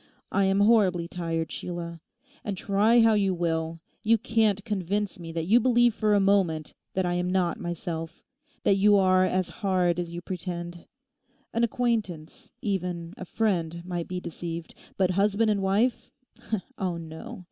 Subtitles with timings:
[0.31, 2.01] 'I am horribly tired, Sheila.
[2.43, 6.73] And try how you will, you can't convince me that you believe for a moment
[6.95, 8.25] that I am not myself,
[8.63, 10.87] that you are as hard as you pretend.
[11.53, 17.39] An acquaintance, even a friend might be deceived; but husband and wife—oh no!